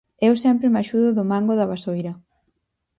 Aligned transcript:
Eu 0.27 0.33
sempre 0.43 0.71
me 0.71 0.79
axudo 0.83 1.09
do 1.17 1.27
mango 1.31 1.53
da 1.59 1.69
vasoira. 1.71 2.13